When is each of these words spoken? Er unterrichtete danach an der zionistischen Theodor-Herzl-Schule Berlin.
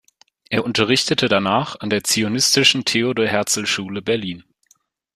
Er 0.49 0.65
unterrichtete 0.65 1.29
danach 1.29 1.79
an 1.79 1.91
der 1.91 2.03
zionistischen 2.03 2.85
Theodor-Herzl-Schule 2.85 4.01
Berlin. 4.01 4.43